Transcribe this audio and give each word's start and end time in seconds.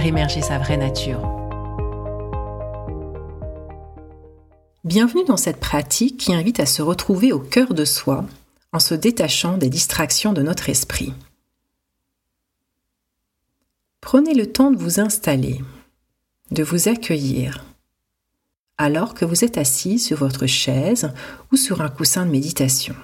émerger 0.00 0.40
sa 0.40 0.58
vraie 0.58 0.76
nature. 0.76 1.20
Bienvenue 4.84 5.24
dans 5.24 5.36
cette 5.36 5.60
pratique 5.60 6.18
qui 6.18 6.34
invite 6.34 6.60
à 6.60 6.66
se 6.66 6.82
retrouver 6.82 7.32
au 7.32 7.38
cœur 7.38 7.74
de 7.74 7.84
soi 7.84 8.24
en 8.72 8.80
se 8.80 8.94
détachant 8.94 9.58
des 9.58 9.68
distractions 9.68 10.32
de 10.32 10.42
notre 10.42 10.70
esprit. 10.70 11.12
Prenez 14.00 14.34
le 14.34 14.50
temps 14.50 14.70
de 14.70 14.78
vous 14.78 14.98
installer, 14.98 15.60
de 16.50 16.62
vous 16.62 16.88
accueillir, 16.88 17.64
alors 18.78 19.14
que 19.14 19.24
vous 19.24 19.44
êtes 19.44 19.58
assis 19.58 19.98
sur 19.98 20.16
votre 20.16 20.46
chaise 20.46 21.12
ou 21.52 21.56
sur 21.56 21.82
un 21.82 21.88
coussin 21.88 22.26
de 22.26 22.30
méditation. 22.30 22.96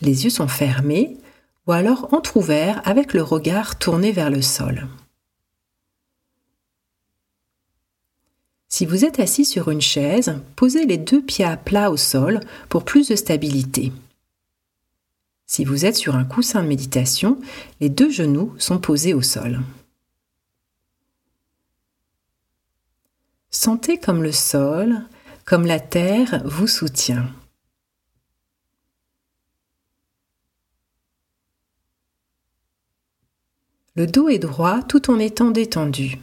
Les 0.00 0.24
yeux 0.24 0.30
sont 0.30 0.48
fermés 0.48 1.18
ou 1.66 1.72
alors 1.72 2.12
entr'ouverts 2.12 2.82
avec 2.84 3.14
le 3.14 3.22
regard 3.22 3.78
tourné 3.78 4.12
vers 4.12 4.30
le 4.30 4.42
sol. 4.42 4.86
Si 8.68 8.86
vous 8.86 9.04
êtes 9.04 9.20
assis 9.20 9.44
sur 9.44 9.70
une 9.70 9.80
chaise, 9.80 10.36
posez 10.56 10.84
les 10.84 10.98
deux 10.98 11.22
pieds 11.22 11.44
à 11.44 11.56
plat 11.56 11.90
au 11.92 11.96
sol 11.96 12.40
pour 12.68 12.84
plus 12.84 13.08
de 13.08 13.14
stabilité. 13.14 13.92
Si 15.46 15.64
vous 15.64 15.84
êtes 15.84 15.96
sur 15.96 16.16
un 16.16 16.24
coussin 16.24 16.62
de 16.62 16.68
méditation, 16.68 17.38
les 17.80 17.88
deux 17.88 18.10
genoux 18.10 18.52
sont 18.58 18.78
posés 18.78 19.14
au 19.14 19.22
sol. 19.22 19.60
Sentez 23.50 23.98
comme 23.98 24.24
le 24.24 24.32
sol, 24.32 25.02
comme 25.44 25.66
la 25.66 25.78
terre 25.78 26.42
vous 26.44 26.66
soutient. 26.66 27.28
Le 33.96 34.08
dos 34.08 34.28
est 34.28 34.40
droit 34.40 34.82
tout 34.82 35.08
en 35.08 35.20
étant 35.20 35.52
détendu. 35.52 36.18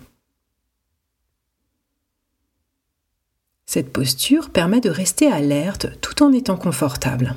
Cette 3.65 3.93
posture 3.93 4.49
permet 4.49 4.81
de 4.81 4.89
rester 4.89 5.31
alerte 5.31 5.87
tout 6.01 6.21
en 6.21 6.33
étant 6.33 6.57
confortable. 6.57 7.33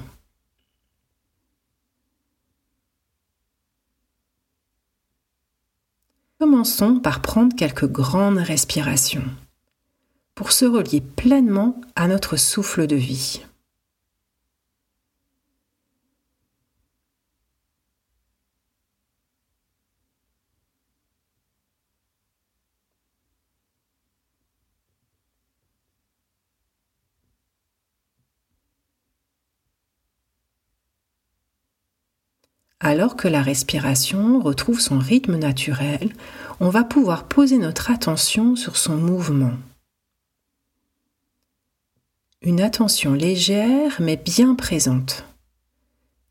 Commençons 6.40 6.98
par 6.98 7.22
prendre 7.22 7.54
quelques 7.54 7.88
grandes 7.88 8.38
respirations 8.38 9.24
pour 10.34 10.50
se 10.50 10.64
relier 10.64 11.00
pleinement 11.00 11.80
à 11.94 12.08
notre 12.08 12.36
souffle 12.36 12.88
de 12.88 12.96
vie. 12.96 13.46
Alors 32.84 33.16
que 33.16 33.28
la 33.28 33.40
respiration 33.40 34.40
retrouve 34.40 34.78
son 34.78 34.98
rythme 34.98 35.36
naturel, 35.36 36.12
on 36.60 36.68
va 36.68 36.84
pouvoir 36.84 37.26
poser 37.26 37.56
notre 37.56 37.90
attention 37.90 38.56
sur 38.56 38.76
son 38.76 38.98
mouvement. 38.98 39.54
Une 42.42 42.60
attention 42.60 43.14
légère 43.14 44.02
mais 44.02 44.18
bien 44.18 44.54
présente, 44.54 45.24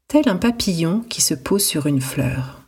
tel 0.07 0.29
un 0.29 0.35
papillon 0.35 0.99
qui 1.09 1.21
se 1.21 1.33
pose 1.33 1.65
sur 1.65 1.87
une 1.87 2.01
fleur. 2.01 2.61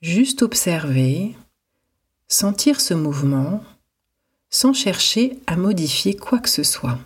Juste 0.00 0.40
observer, 0.40 1.36
sentir 2.26 2.80
ce 2.80 2.94
mouvement 2.94 3.62
sans 4.48 4.72
chercher 4.72 5.38
à 5.46 5.56
modifier 5.56 6.16
quoi 6.16 6.38
que 6.38 6.48
ce 6.48 6.62
soit. 6.62 6.98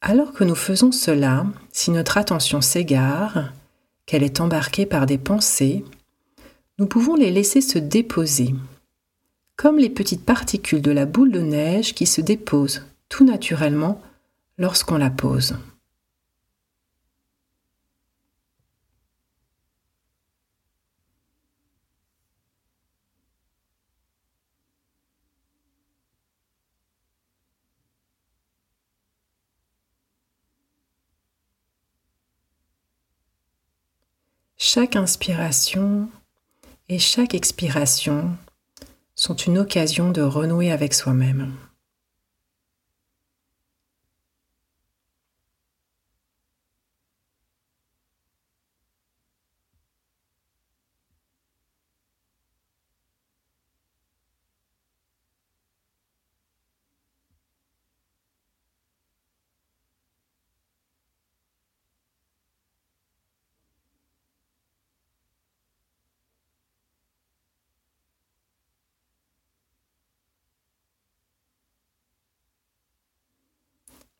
Alors 0.00 0.32
que 0.32 0.44
nous 0.44 0.54
faisons 0.54 0.92
cela, 0.92 1.46
si 1.72 1.90
notre 1.90 2.18
attention 2.18 2.60
s'égare, 2.60 3.52
qu'elle 4.06 4.22
est 4.22 4.40
embarquée 4.40 4.86
par 4.86 5.06
des 5.06 5.18
pensées, 5.18 5.84
nous 6.78 6.86
pouvons 6.86 7.16
les 7.16 7.32
laisser 7.32 7.60
se 7.60 7.78
déposer, 7.78 8.54
comme 9.56 9.78
les 9.78 9.90
petites 9.90 10.24
particules 10.24 10.82
de 10.82 10.92
la 10.92 11.04
boule 11.04 11.32
de 11.32 11.40
neige 11.40 11.94
qui 11.94 12.06
se 12.06 12.20
déposent 12.20 12.86
tout 13.08 13.24
naturellement 13.24 14.00
lorsqu'on 14.56 14.98
la 14.98 15.10
pose. 15.10 15.56
Chaque 34.60 34.96
inspiration 34.96 36.08
et 36.88 36.98
chaque 36.98 37.32
expiration 37.32 38.36
sont 39.14 39.36
une 39.36 39.56
occasion 39.56 40.10
de 40.10 40.20
renouer 40.20 40.72
avec 40.72 40.94
soi-même. 40.94 41.54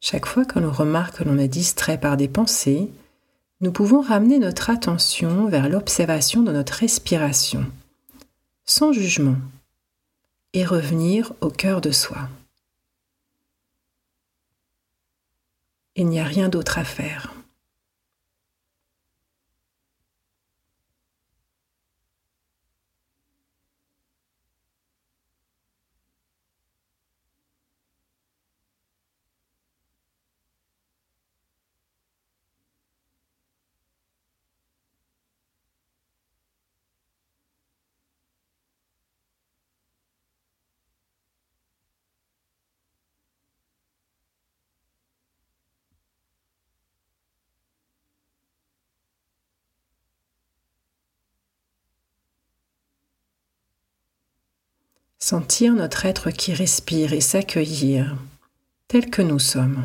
Chaque 0.01 0.27
fois 0.27 0.45
que 0.45 0.59
l'on 0.59 0.71
remarque 0.71 1.19
que 1.19 1.25
l'on 1.25 1.39
est 1.39 1.49
distrait 1.49 1.99
par 1.99 2.17
des 2.17 2.29
pensées, 2.29 2.91
nous 3.61 3.73
pouvons 3.73 4.01
ramener 4.01 4.39
notre 4.39 4.71
attention 4.71 5.49
vers 5.49 5.69
l'observation 5.69 6.43
de 6.43 6.53
notre 6.53 6.75
respiration, 6.75 7.67
sans 8.65 8.93
jugement, 8.93 9.37
et 10.53 10.65
revenir 10.65 11.33
au 11.41 11.51
cœur 11.51 11.81
de 11.81 11.91
soi. 11.91 12.29
Il 15.97 16.07
n'y 16.07 16.21
a 16.21 16.25
rien 16.25 16.49
d'autre 16.49 16.79
à 16.79 16.85
faire. 16.85 17.35
Sentir 55.21 55.75
notre 55.75 56.07
être 56.07 56.31
qui 56.31 56.55
respire 56.55 57.13
et 57.13 57.21
s'accueillir 57.21 58.17
tel 58.87 59.11
que 59.11 59.21
nous 59.21 59.41
sommes. 59.41 59.85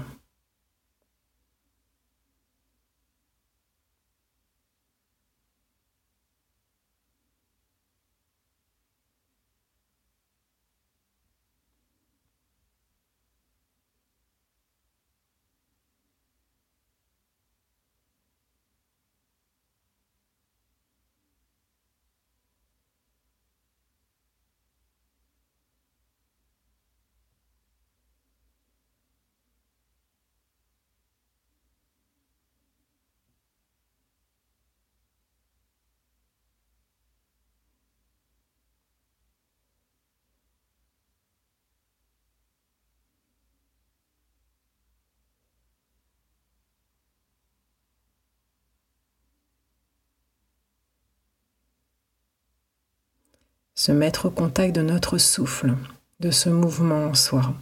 Se 53.83 53.91
mettre 53.91 54.27
au 54.27 54.29
contact 54.29 54.73
de 54.73 54.81
notre 54.81 55.17
souffle, 55.17 55.75
de 56.21 56.31
ce 56.31 56.47
mouvement 56.47 57.07
en 57.07 57.15
soi, 57.15 57.53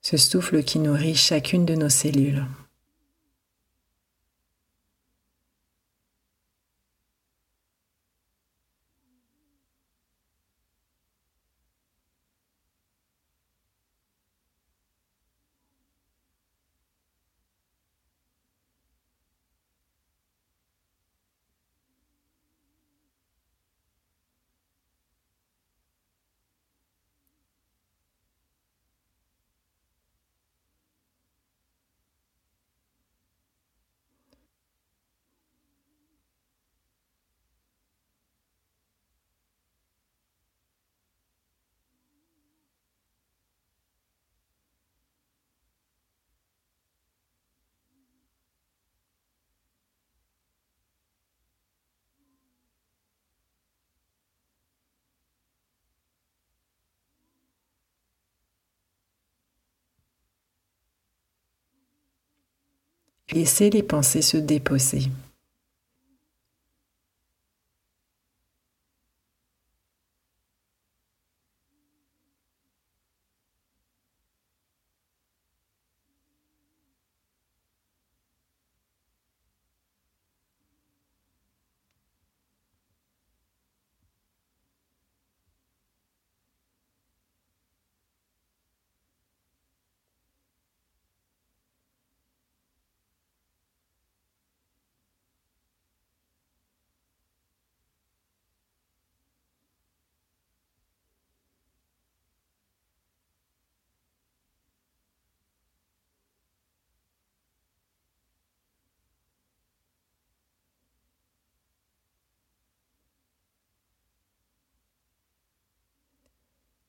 ce 0.00 0.16
souffle 0.16 0.62
qui 0.62 0.78
nourrit 0.78 1.14
chacune 1.14 1.66
de 1.66 1.74
nos 1.74 1.90
cellules. 1.90 2.42
Laissez 63.32 63.70
les 63.70 63.82
pensées 63.82 64.22
se 64.22 64.36
déposer. 64.36 65.02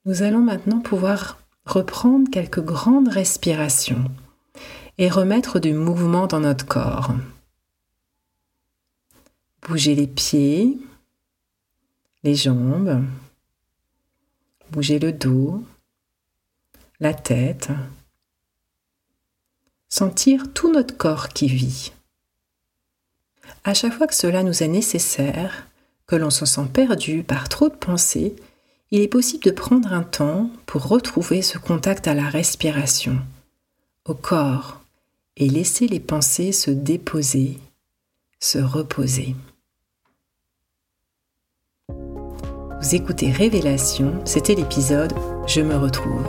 Nous 0.07 0.21
allons 0.21 0.39
maintenant 0.39 0.79
pouvoir 0.79 1.37
reprendre 1.65 2.31
quelques 2.31 2.63
grandes 2.63 3.09
respirations 3.09 4.09
et 4.97 5.09
remettre 5.09 5.59
du 5.59 5.73
mouvement 5.73 6.27
dans 6.27 6.39
notre 6.39 6.65
corps. 6.65 7.13
Bouger 9.63 9.95
les 9.95 10.07
pieds, 10.07 10.77
les 12.23 12.35
jambes, 12.35 13.03
bouger 14.71 14.97
le 14.97 15.11
dos, 15.11 15.61
la 17.01 17.13
tête, 17.13 17.69
sentir 19.89 20.53
tout 20.53 20.71
notre 20.71 20.95
corps 20.95 21.27
qui 21.27 21.49
vit. 21.49 21.91
À 23.65 23.73
chaque 23.73 23.93
fois 23.93 24.07
que 24.07 24.15
cela 24.15 24.43
nous 24.43 24.63
est 24.63 24.69
nécessaire, 24.69 25.67
que 26.05 26.15
l'on 26.15 26.29
se 26.29 26.45
sent 26.45 26.67
perdu 26.71 27.23
par 27.23 27.49
trop 27.49 27.67
de 27.67 27.75
pensées, 27.75 28.37
il 28.91 29.01
est 29.01 29.07
possible 29.07 29.43
de 29.43 29.51
prendre 29.51 29.91
un 29.91 30.03
temps 30.03 30.49
pour 30.65 30.87
retrouver 30.87 31.41
ce 31.41 31.57
contact 31.57 32.07
à 32.07 32.13
la 32.13 32.29
respiration, 32.29 33.17
au 34.05 34.13
corps, 34.13 34.81
et 35.35 35.49
laisser 35.49 35.87
les 35.87 35.99
pensées 35.99 36.51
se 36.51 36.71
déposer, 36.71 37.57
se 38.39 38.59
reposer. 38.59 39.35
Vous 41.89 42.95
écoutez 42.95 43.31
Révélation, 43.31 44.21
c'était 44.25 44.55
l'épisode 44.55 45.13
Je 45.47 45.61
me 45.61 45.75
retrouve. 45.75 46.25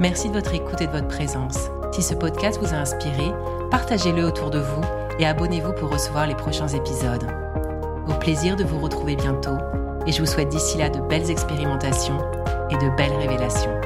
Merci 0.00 0.28
de 0.28 0.34
votre 0.34 0.54
écoute 0.54 0.80
et 0.80 0.86
de 0.86 0.92
votre 0.92 1.08
présence. 1.08 1.68
Si 1.92 2.02
ce 2.02 2.14
podcast 2.14 2.58
vous 2.60 2.72
a 2.72 2.78
inspiré, 2.78 3.32
partagez-le 3.70 4.24
autour 4.24 4.50
de 4.50 4.60
vous 4.60 4.82
et 5.18 5.26
abonnez-vous 5.26 5.72
pour 5.72 5.90
recevoir 5.90 6.26
les 6.26 6.36
prochains 6.36 6.68
épisodes. 6.68 7.26
Au 8.08 8.14
plaisir 8.14 8.56
de 8.56 8.64
vous 8.64 8.78
retrouver 8.78 9.16
bientôt 9.16 9.58
et 10.06 10.12
je 10.12 10.20
vous 10.20 10.26
souhaite 10.26 10.48
d'ici 10.48 10.78
là 10.78 10.88
de 10.88 11.00
belles 11.00 11.30
expérimentations 11.30 12.18
et 12.70 12.74
de 12.74 12.96
belles 12.96 13.16
révélations. 13.18 13.77